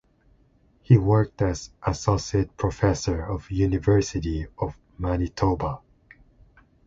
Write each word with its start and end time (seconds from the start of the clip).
He 0.81 0.97
worked 0.97 1.43
as 1.43 1.69
Associate 1.85 2.57
Professor 2.57 3.27
in 3.51 3.55
University 3.55 4.47
of 4.57 4.73
Manitoba. 4.97 5.79